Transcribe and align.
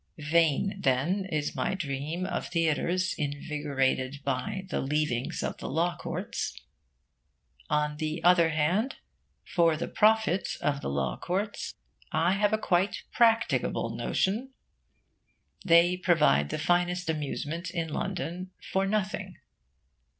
Vain, 0.17 0.79
then, 0.81 1.25
is 1.25 1.55
my 1.55 1.75
dream 1.75 2.25
of 2.25 2.47
theatres 2.47 3.13
invigorated 3.19 4.19
by 4.23 4.65
the 4.71 4.81
leavings 4.81 5.43
of 5.43 5.57
the 5.57 5.69
law 5.69 5.95
courts. 5.95 6.59
On 7.69 7.97
the 7.97 8.23
other 8.23 8.49
hand, 8.49 8.95
for 9.45 9.77
the 9.77 9.87
profit 9.87 10.57
of 10.59 10.81
the 10.81 10.89
law 10.89 11.17
courts, 11.17 11.75
I 12.11 12.31
have 12.31 12.51
a 12.51 12.57
quite 12.57 13.03
practicable 13.13 13.91
notion. 13.95 14.53
They 15.63 15.97
provide 15.97 16.49
the 16.49 16.57
finest 16.57 17.07
amusement 17.07 17.69
in 17.69 17.89
London, 17.89 18.49
for 18.71 18.87
nothing. 18.87 19.37